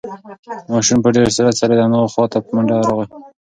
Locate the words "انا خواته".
1.87-2.39